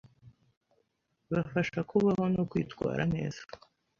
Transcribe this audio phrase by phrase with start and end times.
[1.31, 3.41] bafasha kubaho no kwitwara neza